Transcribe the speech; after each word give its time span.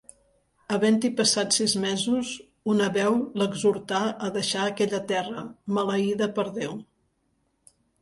Havent-hi 0.77 1.11
passat 1.19 1.57
sis 1.57 1.75
mesos, 1.83 2.31
una 2.75 2.89
veu 2.97 3.19
l'exhortà 3.43 4.01
a 4.09 4.33
deixar 4.41 4.67
aquella 4.73 5.03
terra, 5.15 5.47
maleïda 5.81 6.33
per 6.41 6.51
Déu. 6.61 6.79